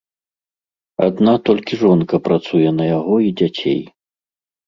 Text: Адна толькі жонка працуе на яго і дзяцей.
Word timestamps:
Адна 1.07 1.33
толькі 1.49 1.79
жонка 1.83 2.15
працуе 2.27 2.69
на 2.79 2.85
яго 2.97 3.15
і 3.27 3.31
дзяцей. 3.43 3.77